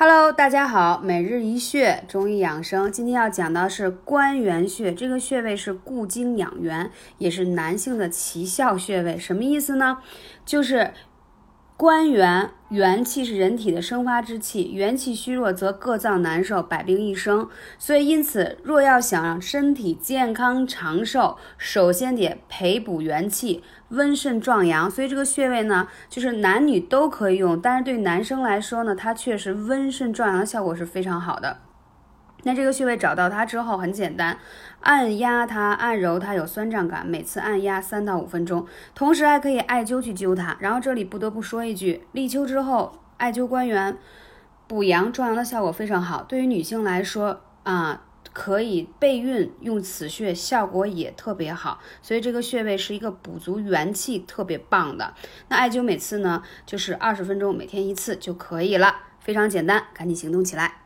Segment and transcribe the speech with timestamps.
[0.00, 9.18] Hello，大家好，每日一穴中医养生，今天要讲的是关元穴，这个穴位是固精养元，也是男性的奇效穴位。
[9.18, 9.98] 什么意思呢？
[10.46, 10.92] 就是。
[11.78, 17.48] 关元元气是人体的生发之气，元气虚弱则各脏难受，百病一生。
[17.78, 24.90] 所以因此，若要想让身体健康长寿，首先得培补元气，温肾壮阳。
[24.90, 31.58] 所以这个穴位呢，就是男女都可以用，但是对男生来说呢，它确实温肾壮阳的效果是非常好的。
[32.44, 34.38] 那这个穴位找到它之后很简单，
[34.80, 40.56] 按压它，按揉它有酸胀感，每次按压三到五分钟，同时还可以艾灸去灸它。
[40.60, 43.98] 然后这里不得不说一句，立秋之后艾灸关元，
[44.68, 46.22] 补阳壮阳的效果非常好。
[46.22, 51.80] 对于女性来说啊，可以备孕用此穴，效果也特别好。
[52.00, 55.12] 所以这个穴位是一个补足元气特别棒的。
[55.48, 60.82] 那艾灸每次呢就是二十分钟，每天一次就可以了，非常简单，赶紧行动起来。